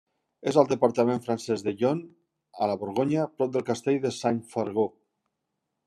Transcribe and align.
És 0.51 0.55
al 0.61 0.69
departament 0.69 1.21
francès 1.25 1.65
del 1.67 1.77
Yonne, 1.83 2.07
a 2.65 2.71
la 2.73 2.79
Borgonya, 2.85 3.29
prop 3.37 3.55
del 3.59 3.69
castell 3.71 4.01
de 4.07 4.15
Saint-Fargeau. 4.23 4.93